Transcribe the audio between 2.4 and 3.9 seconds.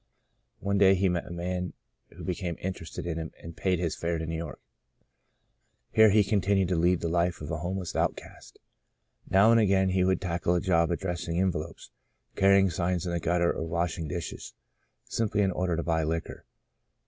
interested in him and paid